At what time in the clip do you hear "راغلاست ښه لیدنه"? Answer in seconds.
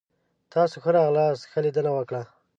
0.97-1.91